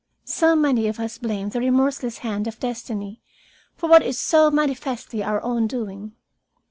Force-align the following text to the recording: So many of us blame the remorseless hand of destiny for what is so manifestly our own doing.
So 0.25 0.55
many 0.55 0.87
of 0.87 0.99
us 0.99 1.19
blame 1.19 1.49
the 1.49 1.59
remorseless 1.59 2.17
hand 2.25 2.47
of 2.47 2.59
destiny 2.59 3.21
for 3.75 3.87
what 3.87 4.01
is 4.01 4.17
so 4.17 4.49
manifestly 4.49 5.21
our 5.23 5.43
own 5.43 5.67
doing. 5.67 6.13